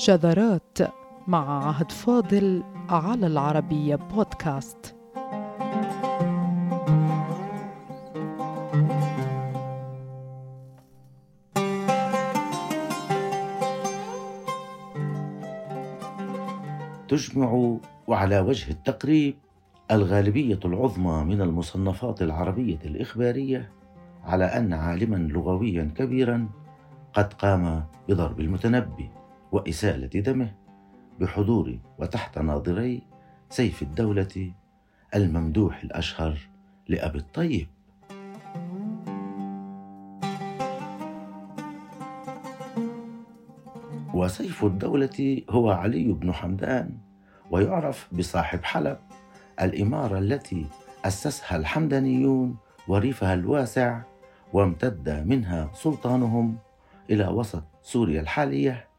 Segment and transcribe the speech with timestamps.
[0.00, 0.78] شذرات
[1.26, 4.96] مع عهد فاضل على العربية بودكاست.
[17.08, 19.34] تجمع وعلى وجه التقريب
[19.90, 23.72] الغالبية العظمى من المصنفات العربية الإخبارية
[24.24, 26.48] على أن عالما لغويا كبيرا
[27.14, 29.10] قد قام بضرب المتنبي.
[29.52, 30.54] وإسالة دمه
[31.20, 33.02] بحضور وتحت ناظري
[33.50, 34.52] سيف الدولة
[35.14, 36.38] الممدوح الأشهر
[36.88, 37.66] لأبي الطيب.
[44.14, 46.98] وسيف الدولة هو علي بن حمدان
[47.50, 48.98] ويعرف بصاحب حلب
[49.60, 50.66] الإمارة التي
[51.04, 52.56] أسسها الحمدانيون
[52.88, 54.02] وريفها الواسع
[54.52, 56.56] وامتد منها سلطانهم
[57.10, 58.89] إلى وسط سوريا الحالية.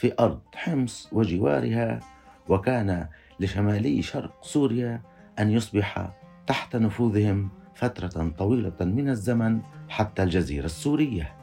[0.00, 1.08] في أرض حمص.
[1.12, 2.00] وجوارها
[2.48, 3.08] وكان
[3.40, 5.02] لشمالي شرق سوريا
[5.38, 6.10] أن يصبح
[6.46, 11.34] تحت نفوذهم فترة طويلة من الزمن حتى الجزيرة السورية.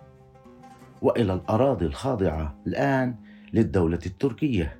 [1.01, 3.15] وإلى الأراضي الخاضعة الآن
[3.53, 4.79] للدولة التركية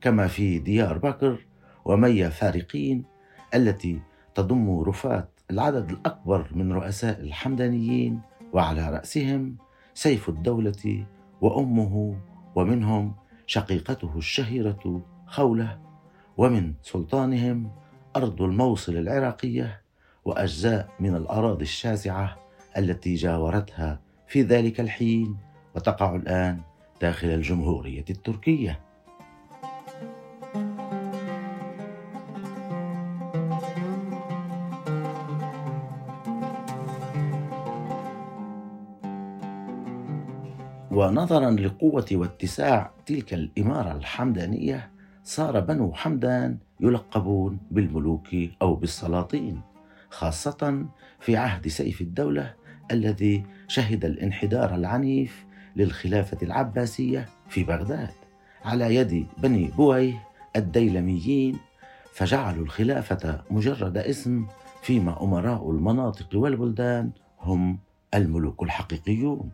[0.00, 1.46] كما في ديار بكر
[1.84, 3.04] وميا فارقين
[3.54, 4.00] التي
[4.34, 8.20] تضم رفات العدد الأكبر من رؤساء الحمدانيين
[8.52, 9.56] وعلى رأسهم
[9.94, 11.06] سيف الدولة
[11.40, 12.16] وأمه
[12.54, 13.14] ومنهم
[13.46, 15.78] شقيقته الشهيرة خولة
[16.36, 17.70] ومن سلطانهم
[18.16, 19.82] أرض الموصل العراقية
[20.24, 22.36] وأجزاء من الأراضي الشاسعة
[22.76, 25.36] التي جاورتها في ذلك الحين
[25.76, 26.60] وتقع الآن
[27.00, 28.80] داخل الجمهورية التركية.
[41.04, 44.90] ونظرا لقوة واتساع تلك الإمارة الحمدانية
[45.24, 48.28] صار بنو حمدان يلقبون بالملوك
[48.62, 49.60] أو بالسلاطين
[50.10, 50.86] خاصة
[51.20, 52.54] في عهد سيف الدولة
[52.90, 55.44] الذي شهد الانحدار العنيف
[55.76, 58.10] للخلافة العباسية في بغداد.
[58.64, 60.22] على يد بني بويه
[60.56, 61.58] الديلميين
[62.12, 64.46] فجعلوا الخلافة مجرد اسم
[64.82, 67.78] فيما أمراء المناطق والبلدان هم
[68.14, 69.50] الملوك الحقيقيون.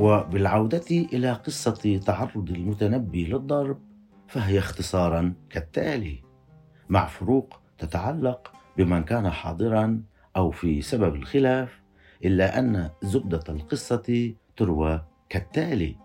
[0.00, 3.78] وبالعودة إلى قصة تعرض المتنبي للضرب
[4.28, 6.22] فهي اختصارا كالتالي
[6.88, 10.02] مع فروق تتعلق بمن كان حاضرا
[10.36, 11.80] أو في سبب الخلاف
[12.24, 15.96] إلا أن زبدة القصة تروى كالتالي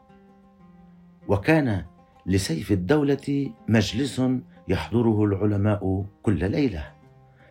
[1.28, 1.86] وكان
[2.26, 4.22] لسيف الدولة مجلس
[4.68, 6.92] يحضره العلماء كل ليلة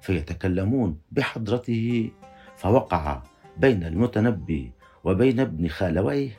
[0.00, 2.11] فيتكلمون بحضرته
[2.56, 3.22] فوقع
[3.56, 4.72] بين المتنبي
[5.04, 6.31] وبين ابن خالويه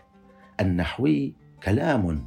[0.61, 1.33] النحوي
[1.63, 2.25] كلام.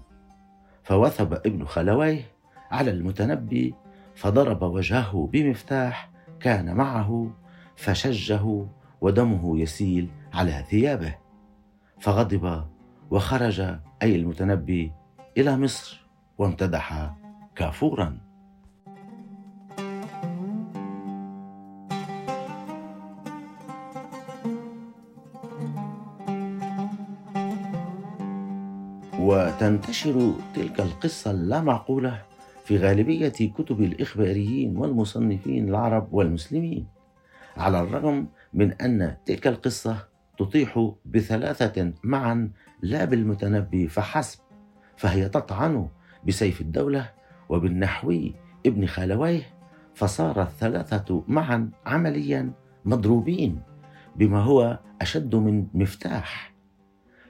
[0.84, 2.22] فوثب ابن خالويه
[2.70, 3.74] على المتنبي
[4.14, 6.10] فضرب وجهه بمفتاح
[6.40, 7.30] كان معه
[7.76, 8.66] فشجه
[9.00, 11.14] ودمه يسيل على ثيابه.
[12.00, 12.64] فغضب
[13.10, 13.60] وخرج
[14.02, 14.92] أي المتنبي
[15.36, 16.06] إلى مصر
[16.38, 17.14] وامتدح
[17.56, 18.27] كافورا.
[29.18, 32.22] وتنتشر تلك القصة اللامعقولة
[32.64, 36.86] في غالبية كتب الإخباريين والمصنفين العرب والمسلمين
[37.56, 40.08] على الرغم من أن تلك القصة
[40.38, 42.50] تطيح بثلاثة معا
[42.82, 44.40] لا بالمتنبي فحسب
[44.96, 45.88] فهي تطعن
[46.26, 47.10] بسيف الدولة
[47.48, 48.34] وبالنحوي
[48.66, 49.42] ابن خالويه
[49.94, 52.52] فصار الثلاثة معا عمليا
[52.84, 53.60] مضروبين
[54.16, 56.54] بما هو أشد من مفتاح.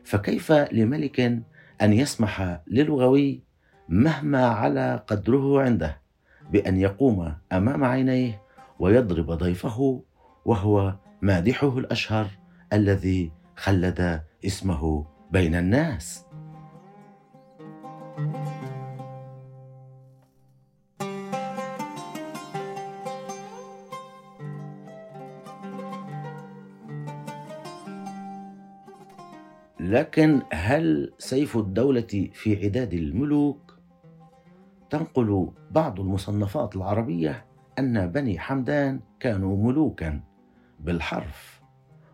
[0.04, 1.42] فكيف لملك
[1.82, 3.42] أن يسمح للغوي
[3.88, 6.00] مهما على قدره عنده
[6.52, 8.42] بأن يقوم أمام عينيه
[8.78, 10.02] ويضرب ضيفه
[10.44, 12.26] وهو مادحه الأشهر
[12.72, 16.24] الذي خلد اسمه بين الناس.
[29.88, 33.78] لكن هل سيف الدولة في عداد الملوك؟
[34.90, 37.46] تنقل بعض المصنفات العربية
[37.78, 40.20] أن بني حمدان كانوا ملوكا
[40.80, 41.60] بالحرف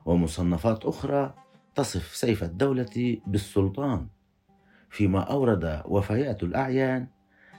[0.04, 1.34] ومصنفات أخرى
[1.74, 4.06] تصف سيف الدولة بالسلطان
[4.90, 7.06] فيما أورد وفيات الأعيان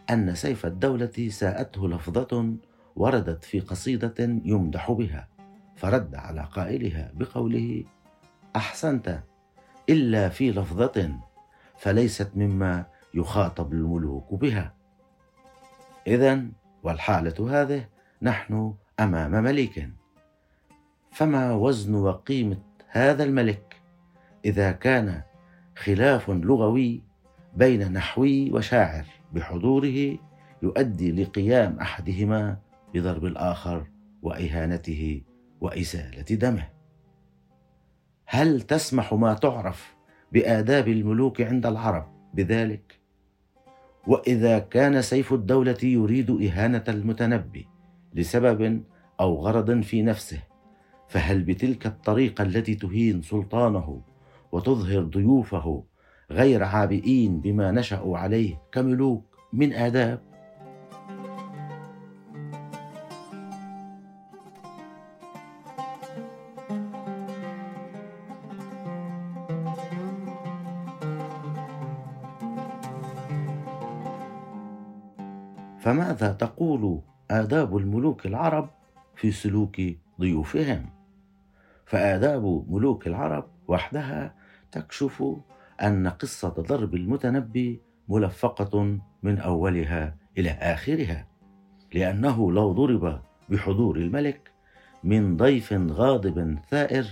[0.10, 2.56] أن سيف الدولة ساءته لفظة
[2.96, 5.28] وردت في قصيدة يمدح بها
[5.76, 7.84] فرد على قائلها بقوله
[8.56, 9.24] أحسنت
[9.90, 11.20] إلا في لفظة
[11.78, 14.74] فليست مما يخاطب الملوك بها.
[16.08, 16.46] إذا
[16.84, 17.86] والحالة هذه
[18.22, 19.90] نحن أمام ملك
[21.12, 22.58] فما وزن وقيمة
[22.90, 23.76] هذا الملك؟
[24.46, 25.22] إذا كان
[25.78, 27.02] خلاف لغوي
[27.56, 30.18] بين نحوي وشاعر بحضوره
[30.64, 32.58] يؤدي لقيام أحدهما
[32.94, 33.88] بضرب الآخر
[34.22, 35.22] وإهانته
[35.62, 36.75] وإزالة دمه.
[38.26, 39.96] هل تسمح ما تعرف
[40.32, 43.00] بآداب الملوك عند العرب بذلك؟
[44.08, 47.68] وإذا كان سيف الدولة يريد إهانة المتنبي
[48.14, 48.84] لسبب
[49.20, 50.40] أو غرض في نفسه
[51.08, 54.02] فهل بتلك الطريقة التي تهين سلطانه
[54.52, 55.84] وتظهر ضيوفه
[56.32, 60.35] غير عابئين بما نشأوا عليه كملوك من آداب؟
[75.86, 77.02] فماذا تقول
[77.32, 78.70] آداب الملوك العرب
[79.16, 79.82] في سلوك
[80.20, 80.90] ضيوفهم؟
[81.86, 84.36] فآداب ملوك العرب وحدها
[84.72, 85.24] تكشف
[85.82, 91.28] أن قصة ضرب المتنبي ملفقة من أولها إلى آخرها
[91.94, 94.52] لأنه لو ضرب بحضور الملك
[95.04, 97.06] من ضيف غاضب ثائر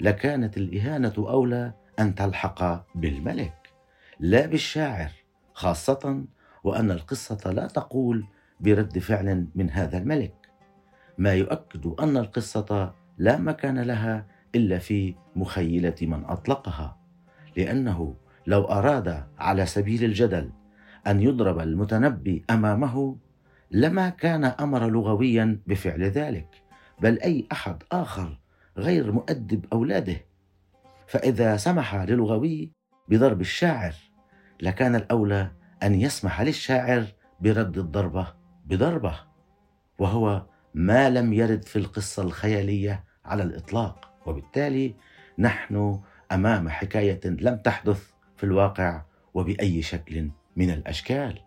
[0.00, 3.70] لكانت الإهانة أولى أن تلحق بالملك
[4.20, 5.10] لا بالشاعر
[5.54, 6.24] خاصة
[6.64, 8.24] وأن القصة لا تقول
[8.60, 10.34] برد فعل من هذا الملك.
[11.18, 16.98] ما يؤكد أن القصة لا مكان لها إلا في مخيلة من أطلقها
[17.56, 18.14] لأنه
[18.46, 20.50] لو أراد على سبيل الجدل
[21.06, 23.16] أن يضرب المتنبي أمامه
[23.70, 26.62] لما كان أمر لغويا بفعل ذلك
[27.00, 28.38] بل أي أحد آخر
[28.76, 30.16] غير مؤدب أولاده.
[31.06, 32.72] فإذا سمح للغوي
[33.08, 33.94] بضرب الشاعر
[34.60, 35.50] لكان الأولى
[35.82, 37.06] أن يسمح للشاعر
[37.40, 38.34] برد الضربة
[38.66, 39.20] بضربة
[39.98, 44.10] وهو ما لم يرد في القصة الخيالية على الإطلاق.
[44.26, 44.94] وبالتالي
[45.38, 46.00] نحن
[46.32, 49.02] أمام حكاية لم تحدث في الواقع
[49.34, 51.38] وبأي شكل من الأشكال.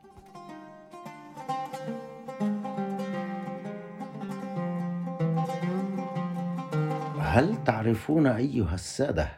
[7.20, 9.30] هل تعرفون أيها السادة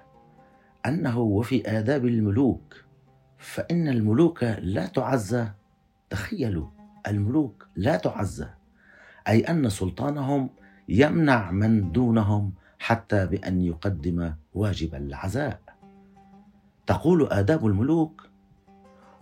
[0.86, 2.83] أنه وفي آداب الملوك
[3.44, 5.48] فإن الملوك لا تعزى
[6.10, 6.68] تخيلوا
[7.08, 8.48] الملوك لا تعزى
[9.28, 10.50] أي أن سلطانهم
[10.90, 15.60] يمنع من دونهم حتى بأن يقدم واجب العزاء.
[16.88, 18.30] تقول آداب الملوك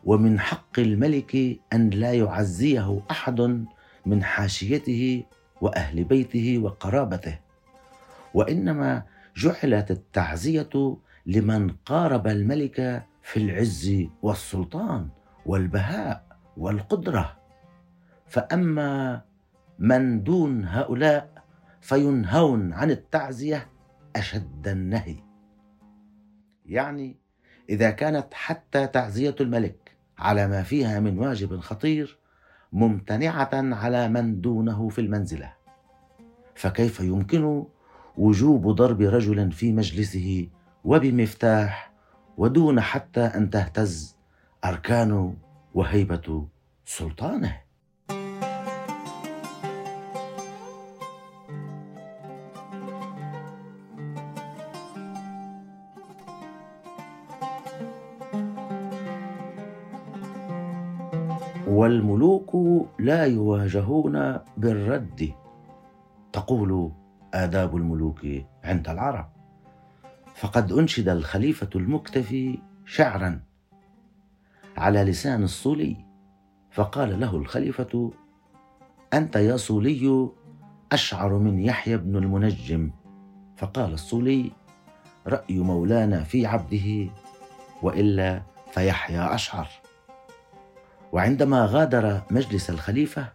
[0.03, 3.65] ومن حق الملك أن لا يعزيه أحد
[4.05, 5.23] من حاشيته
[5.61, 7.39] وأهل بيته وقرابته.
[8.33, 9.03] وإنما
[9.37, 15.07] جعلت التعزية لمن قارب الملك في العز والسلطان
[15.45, 17.37] والبهاء والقدرة.
[18.27, 19.21] فأما
[19.79, 21.43] من دون هؤلاء
[21.81, 23.67] فينهون عن التعزية
[24.15, 25.15] أشد النهي.
[26.65, 27.17] يعني
[27.69, 32.17] إذا كانت حتى تعزية الملك على ما فيها من واجب خطير
[32.73, 35.53] ممتنعة على من دونه في المنزلة.
[36.55, 37.65] فكيف يمكن
[38.17, 40.47] وجوب ضرب رجل في مجلسه
[40.83, 41.90] وبمفتاح
[42.37, 44.17] ودون حتى أن تهتز
[44.65, 45.33] أركان
[45.73, 46.47] وهيبة
[46.85, 47.61] سلطانه.
[61.67, 62.55] والملوك
[62.99, 65.33] لا يواجهون بالرد.
[66.33, 66.91] تقول
[67.33, 68.27] آداب الملوك
[68.63, 69.40] عند العرب.
[70.35, 73.39] فقد أنشد الخليفة المكتفي شعرا
[74.77, 75.97] على لسان الصولي
[76.71, 78.11] فقال له الخليفة
[79.13, 80.29] أنت يا صولي
[80.91, 82.91] أشعر من يحيى بن المنجم.
[83.57, 84.51] فقال الصولي
[85.27, 87.09] رأي مولانا في عبده
[87.81, 89.67] وإلا فيحيى أشعر.
[91.11, 93.27] وعندما غادر مجلس الخليفة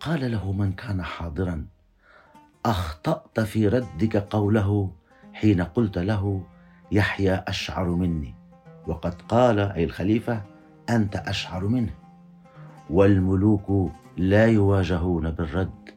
[0.00, 1.66] قال له من كان حاضرا
[2.66, 4.92] أخطأت في ردك قوله
[5.40, 6.46] حين قلت له
[6.92, 8.34] يحيى أشعر مني.
[8.86, 10.42] وقد قال أي الخليفة
[10.90, 11.94] أنت أشعر منه.
[12.90, 15.90] والملوك لا يواجهون بالرد.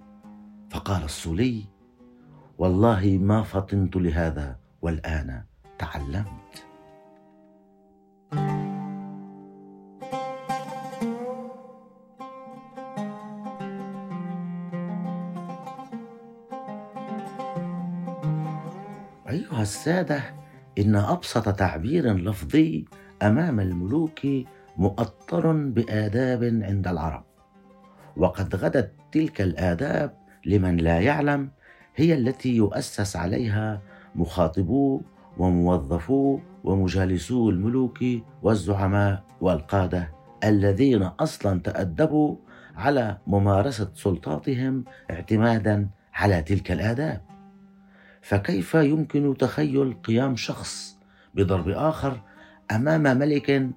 [0.69, 1.65] فقال الصولي
[2.57, 5.43] والله ما فطنت لهذا والآن
[5.79, 6.65] تعلمت.
[19.71, 20.23] ايها السادة
[20.77, 22.85] إن أبسط تعبير لفظي
[23.21, 24.19] أمام الملوك
[24.77, 27.23] مؤطر بآداب عند العرب.
[28.17, 31.51] وقد غدت تلك الآداب لمن لا يعلم
[31.95, 33.81] هي التي يؤسس عليها
[34.15, 35.01] مخاطبو
[35.37, 37.99] وموظفو ومجالسو الملوك
[38.43, 40.11] والزعماء والقادة
[40.43, 42.35] الذين أصلا تأدبوا
[42.75, 47.30] على ممارسة سلطاتهم اعتمادا على تلك الآداب.
[48.21, 50.97] فكيف يمكن تخيل قيام شخص
[51.33, 52.21] بضرب آخر
[52.71, 53.69] أمام ملك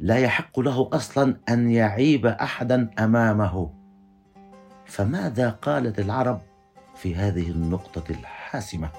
[0.00, 3.70] لا يحق له أصلا أن يعيب احدا أمامه؟
[4.86, 6.40] فماذا قالت العرب
[6.94, 8.90] في هذه النقطة الحاسمة؟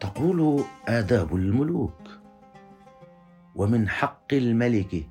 [0.00, 2.00] تقول آداب الملوك
[3.54, 5.06] ومن حق الملك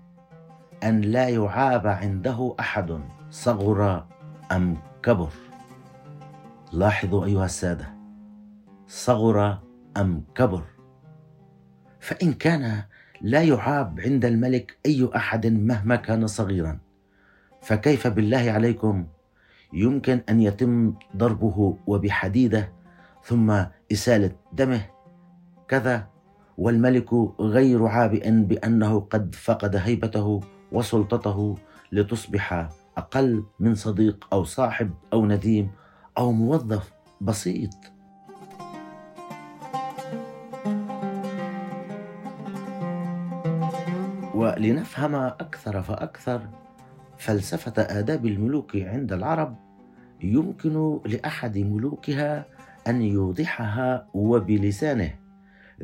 [0.83, 4.05] أن لا يعاب عنده أحد صغر
[4.51, 5.29] أم كبر.
[6.73, 7.93] لاحظوا أيها السادة
[8.87, 9.59] صغر
[9.97, 10.63] أم كبر.
[11.99, 12.83] فإن كان
[13.21, 16.79] لا يعاب عند الملك أي أحد مهما كان صغيرا
[17.61, 19.05] فكيف بالله عليكم؟
[19.73, 22.71] يمكن أن يتم ضربه وبحديدة
[23.23, 24.81] ثم إسالة دمه
[25.67, 26.07] كذا
[26.57, 30.41] والملك غير عابئ بأنه قد فقد هيبته.
[30.71, 31.57] وسلطته
[31.91, 35.71] لتصبح أقل من صديق أو صاحب أو نديم
[36.17, 37.69] أو موظف بسيط.
[44.35, 46.49] ولنفهم أكثر فأكثر
[47.17, 49.55] فلسفة آداب الملوك عند العرب
[50.23, 52.45] يمكن لأحد ملوكها
[52.87, 55.13] أن يوضحها وبلسانه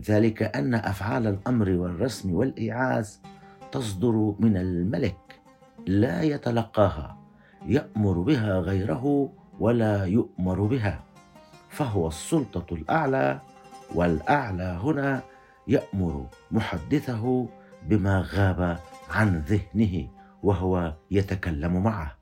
[0.09, 3.21] ذلك أن أفعال الأمر والرسم والإيعاز
[3.77, 5.39] تصدر من الملك
[5.87, 7.17] لا يتلقاها
[7.65, 9.29] يأمر بها غيره
[9.59, 11.03] ولا يؤمر بها.
[11.69, 13.41] فهو السلطة الأعلى
[13.95, 15.21] والأعلى هنا
[15.67, 17.47] يأمر محدثه
[17.87, 18.79] بما غاب
[19.09, 20.07] عن ذهنه
[20.43, 22.15] وهو يتكلم معه.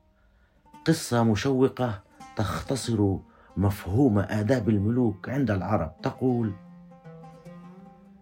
[0.85, 2.03] قصة مشوقة
[2.35, 3.15] تختصر
[3.57, 6.53] مفهوم آداب الملوك عند العرب تقول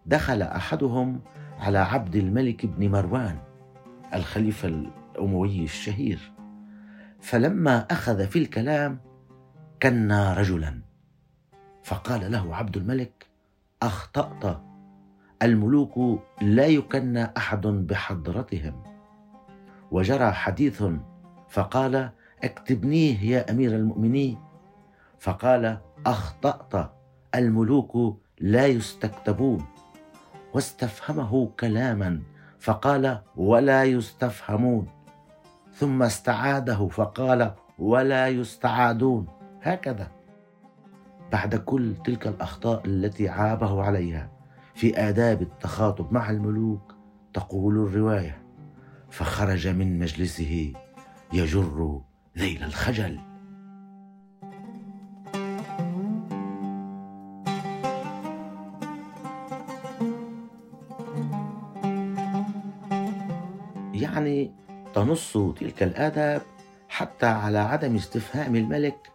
[0.05, 1.21] دخل أحدهم
[1.63, 3.37] على عبد الملك بن مروان
[4.13, 6.31] الخليفة الأموي الشهير.
[7.21, 8.99] فلما أخذ في الكلام
[9.83, 10.81] كنا رجلا.
[11.83, 13.27] فقال له عبد الملك
[13.81, 14.61] أخطأت.
[15.43, 18.83] الملوك لا يكنى أحد بحضرتهم.
[19.91, 20.83] وجرى حديث
[21.49, 22.09] فقال
[22.43, 24.37] اكتبنيه يا أمير المؤمنين.
[25.19, 26.91] فقال أخطأت.
[27.35, 29.72] الملوك لا يستكتبون.
[30.53, 32.21] واستفهمه كلاما
[32.59, 34.87] فقال ولا يستفهمون.
[35.73, 39.27] ثم استعاده فقال ولا يستعادون.
[39.61, 40.11] هكذا.
[41.31, 44.31] بعد كل تلك الأخطاء التي عابه عليها
[44.75, 46.95] في آداب التخاطب مع الملوك
[47.33, 48.41] تقول الرواية
[49.09, 50.73] فخرج من مجلسه
[51.33, 52.01] يجر
[52.37, 53.19] ذيل الخجل.
[65.13, 66.41] تنص تلك الآداب
[66.89, 69.11] حتى على عدم استفهام الملك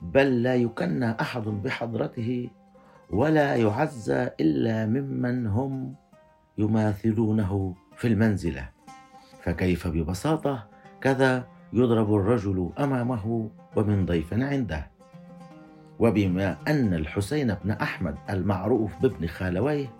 [0.00, 2.48] بل لا يكنى أحد بحضرته
[3.10, 5.94] ولا يعز إلا ممن هم
[6.58, 8.68] يماثلونه في المنزلة.
[9.42, 10.66] فكيف ببساطة
[11.00, 14.90] كذا يضرب الرجل أمامه ومن ضيف عنده.
[15.98, 19.92] وبما أن الحسين بن أحمد المعروف بابن خالويه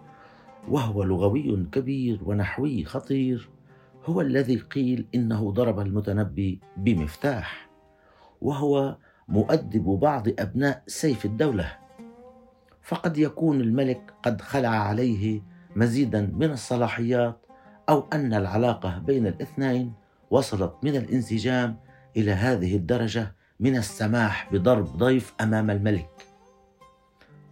[0.68, 3.55] وهو لغوي كبير ونحوي خطير
[4.06, 7.68] هو الذي قيل إنه ضرب المتنبي بمفتاح
[8.40, 8.96] وهو
[9.28, 11.78] مؤدب بعض أبناء سيف الدولة.
[12.82, 15.42] فقد يكون الملك قد خلع عليه
[15.76, 17.46] مزيدا من الصلاحيات
[17.88, 19.92] أو أن العلاقة بين الاثنين
[20.30, 21.76] وصلت من الانسجام
[22.16, 26.26] إلى هذه الدرجة من السماح بضرب ضيف أمام الملك.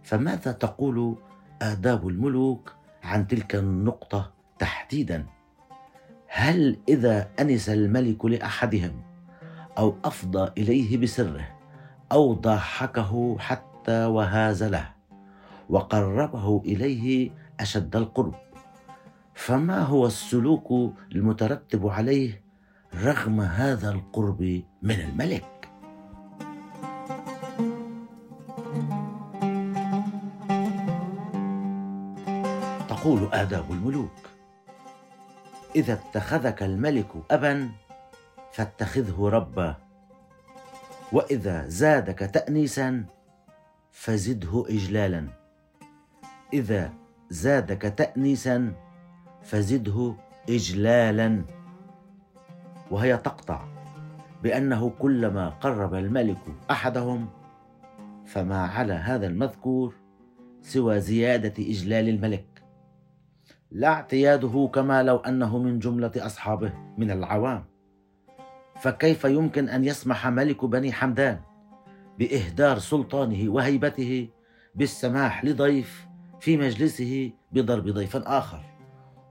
[0.03, 1.15] فماذا تقول
[1.61, 5.34] آداب الملوك عن تلك النقطة تحديدا؟
[6.37, 8.91] هل إذا أنس الملك لأحدهم
[9.77, 11.47] أو أفضى إليه بسره
[12.11, 14.89] أو ضاحكه حتى وهازله
[15.69, 18.35] وقربه إليه أشد القرب
[19.33, 22.41] فما هو السلوك المترتب عليه
[23.03, 25.69] رغم هذا القرب من الملك؟
[32.89, 34.34] تقول آداب الملوك.
[35.75, 37.69] إذا اتخذك الملك أبا
[38.51, 39.75] فاتخذه ربا.
[41.11, 43.05] وإذا زادك تانيسا
[43.91, 45.27] فزده اجلالا.
[46.53, 46.93] إذا
[47.29, 48.73] زادك تانيسا
[49.43, 50.15] فزده
[50.49, 51.45] اجلالا.
[52.91, 53.65] وهي تقطع
[54.43, 56.41] بأنه كلما قرب الملك
[56.71, 57.29] أحدهم
[58.25, 59.95] فما على هذا المذكور
[60.61, 62.54] سوى زيادة إجلال الملك.
[63.75, 67.65] لا اعتياده كما لو أنه من جملة أصحابه من العوام.
[68.75, 71.39] فكيف يمكن أن يسمح ملك بني حمدان
[72.19, 74.29] بإهدار سلطانه وهيبته
[74.75, 76.07] بالسماح لضيف
[76.39, 78.63] في مجلسه بضرب ضيف آخر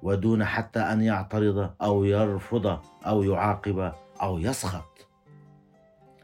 [0.02, 5.08] ودون حتى أن يعترض أو يرفض أو يعاقب أو يسخط؟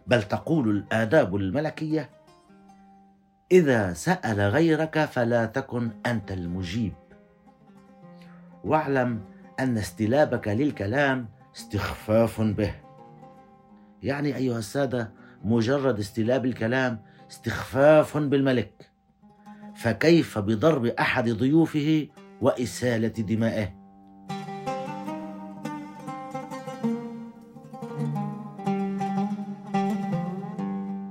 [0.06, 2.10] بل تقول الآداب الملكية
[3.52, 6.92] إذا سأل غيرك فلا تكن أنت المجيب.
[8.64, 9.20] واعلم
[9.60, 12.74] أن استلابك للكلام استخفاف به.
[14.02, 15.12] يعني أيها السادة
[15.44, 18.90] مجرد استلاب الكلام استخفاف بالملك.
[19.74, 22.08] فكيف بضرب أحد ضيوفه
[22.40, 23.80] وإسالة دمائه؟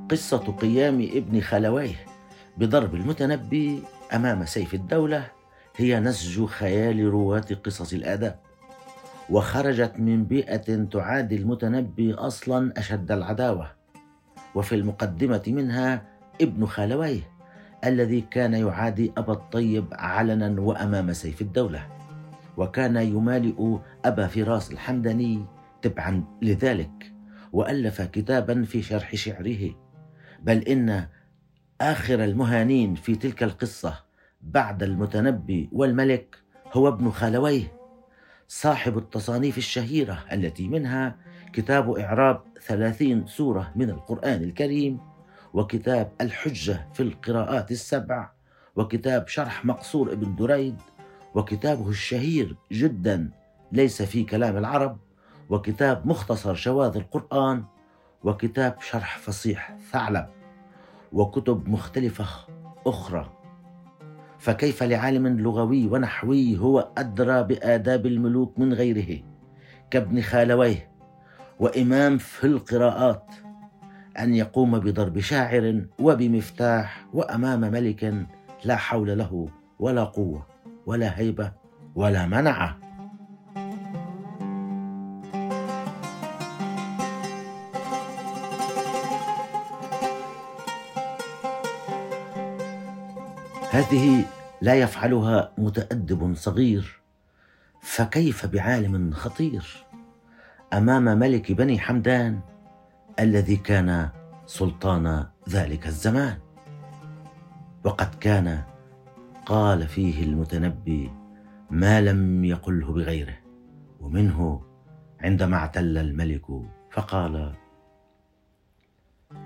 [0.10, 1.96] قصة قيام ابن خلويه
[2.58, 5.39] بضرب المتنبي أمام سيف الدولة
[5.80, 8.40] هي نسج خيال رواه قصص الآداب
[9.30, 13.72] وخرجت من بيئة تعادي المتنبي أصلا أشد العداوة.
[14.56, 16.02] وفي المقدمة منها
[16.42, 17.22] ابن خالويه
[17.86, 21.88] الذي كان يعادي أبا الطيب علنا وأمام سيف الدولة
[22.58, 25.46] وكان يمالئ أبا فراس الحمداني
[25.82, 27.14] تبعا لذلك
[27.54, 29.76] وألف كتابا في شرح شعره.
[30.42, 31.08] بل إن
[31.82, 34.09] آخر المهانين في تلك القصة
[34.42, 36.38] بعد المتنبي والملك
[36.74, 37.80] هو ابن خالويه
[38.48, 41.16] صاحب التصانيف الشهيرة التي منها
[41.54, 45.00] كتاب إعراب ثلاثين سورة من القرآن الكريم
[45.54, 48.30] وكتاب الحجة في القراءات السبع
[48.76, 50.82] وكتاب شرح مقصور ابن دريد
[51.36, 53.30] وكتابه الشهير جدا
[53.72, 54.98] ليس في كلام العرب
[55.50, 57.64] وكتاب مختصر شواذ القرآن
[58.24, 60.28] وكتاب شرح فصيح ثعلب
[61.14, 62.26] وكتب مختلفة
[62.88, 63.39] أخرى.
[64.40, 69.24] فكيف لعالم لغوي ونحوي هو أدرى بآداب الملوك من غيره؟
[69.92, 70.90] كابن خالويه
[71.60, 73.26] وإمام في القراءات
[74.20, 78.14] أن يقوم بضرب شاعر وبمفتاح وأمام ملك
[78.66, 79.50] لا حول له
[79.80, 80.46] ولا قوة
[80.86, 81.52] ولا هيبة
[81.96, 82.89] ولا منعه
[93.80, 94.26] هذه
[94.62, 97.00] لا يفعلها متأدب صغير.
[97.82, 99.86] فكيف بعالم خطير؟
[100.74, 102.40] أمام ملك بني حمدان
[103.20, 104.10] الذي كان
[104.46, 106.38] سلطان ذلك الزمان.
[107.84, 108.64] وقد كان
[109.46, 111.12] قال فيه المتنبي
[111.70, 113.38] ما لم يقله بغيره
[114.00, 114.62] ومنه
[115.22, 116.46] عندما اعتل الملك
[116.92, 117.54] فقال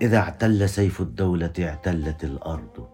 [0.02, 2.93] إذا اعتل سيف الدولة اعتلت الأرض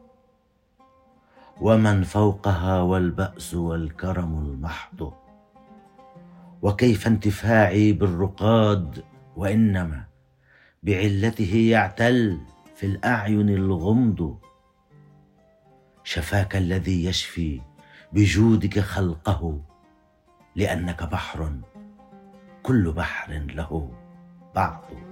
[1.61, 5.13] ومن فوقها والبأس والكرم المحض.
[6.63, 9.05] وكيف انتفاعي بالرقاد
[9.37, 10.05] وإنما
[10.83, 12.41] بعلته يعتل
[12.77, 14.39] في الأعين الغمض.
[16.05, 17.61] شفاك الذي يشفي
[18.13, 19.61] بجودك خلقه
[20.57, 21.61] لأنك بحر
[22.63, 23.93] كل بحر له
[24.55, 25.10] بعض.